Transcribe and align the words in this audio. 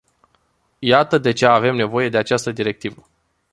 Iată 0.79 1.17
de 1.17 1.31
ce 1.33 1.45
avem 1.45 1.75
nevoie 1.75 2.09
de 2.09 2.17
această 2.17 2.51
directivă. 2.51 3.07